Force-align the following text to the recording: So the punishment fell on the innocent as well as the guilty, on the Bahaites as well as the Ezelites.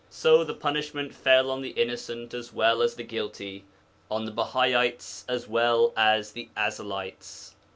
So 0.09 0.43
the 0.43 0.55
punishment 0.55 1.13
fell 1.13 1.51
on 1.51 1.61
the 1.61 1.75
innocent 1.79 2.33
as 2.33 2.51
well 2.51 2.81
as 2.81 2.95
the 2.95 3.03
guilty, 3.03 3.65
on 4.09 4.25
the 4.25 4.31
Bahaites 4.31 5.23
as 5.29 5.47
well 5.47 5.93
as 5.95 6.31
the 6.31 6.49
Ezelites. 6.57 7.53